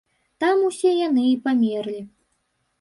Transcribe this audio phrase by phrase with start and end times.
[0.43, 2.01] Там усе яны і памерлі.